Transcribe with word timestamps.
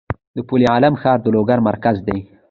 د 0.35 0.37
پل 0.47 0.61
علم 0.73 0.95
ښار 1.01 1.17
د 1.21 1.27
لوګر 1.35 1.59
مرکز 1.67 1.95
دی 2.07 2.19